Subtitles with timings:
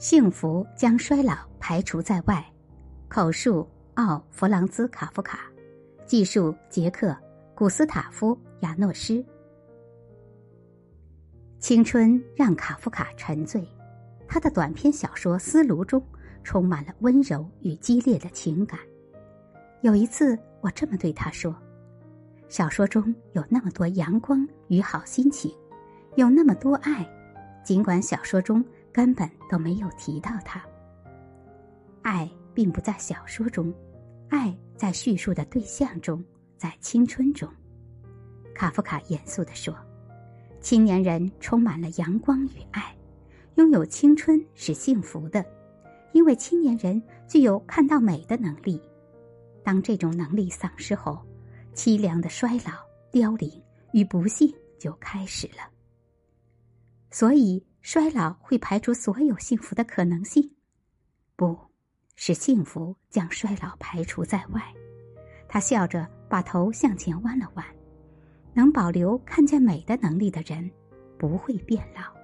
[0.00, 2.42] 幸福将衰老排除在外。
[3.06, 5.40] 口述：奥·弗朗兹·卡夫卡，
[6.06, 7.08] 记述：杰克·
[7.54, 9.22] 古斯塔夫·亚诺斯。
[11.58, 13.62] 青春让卡夫卡沉醉，
[14.26, 16.02] 他的短篇小说《思炉》中
[16.42, 18.80] 充满了温柔与激烈的情感。
[19.82, 21.54] 有一次，我这么对他说
[22.48, 25.54] ：“小说中有那么多阳光与好心情，
[26.16, 27.06] 有那么多爱，
[27.62, 30.62] 尽管小说中根本都没有提到它。
[32.02, 33.72] 爱并不在小说中，
[34.28, 36.24] 爱在叙述的对象中，
[36.56, 37.48] 在青春中。”
[38.54, 39.74] 卡夫卡严肃地说。
[40.62, 42.94] 青年人充满了阳光与爱，
[43.54, 45.42] 拥有青春是幸福的，
[46.12, 48.78] 因为青年人具有看到美的能力。
[49.64, 51.18] 当这种能力丧失后，
[51.74, 52.72] 凄凉的衰老、
[53.10, 53.50] 凋零
[53.94, 55.66] 与不幸就开始了。
[57.10, 60.50] 所以，衰老会排除所有幸福的可能性，
[61.36, 61.58] 不
[62.16, 64.62] 是幸福将衰老排除在外。
[65.48, 67.64] 他笑着把头向前弯了弯。
[68.52, 70.68] 能保留看见美的能力的人，
[71.16, 72.19] 不会变老。